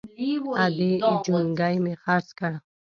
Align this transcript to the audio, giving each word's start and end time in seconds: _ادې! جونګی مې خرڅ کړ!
_ادې! 0.63 0.91
جونګی 1.25 1.75
مې 1.83 1.93
خرڅ 2.03 2.27
کړ! 2.39 2.51